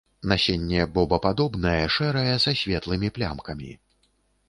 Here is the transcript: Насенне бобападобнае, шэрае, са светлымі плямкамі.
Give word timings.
Насенне 0.29 0.81
бобападобнае, 0.95 1.83
шэрае, 1.99 2.35
са 2.47 2.57
светлымі 2.65 3.15
плямкамі. 3.19 3.71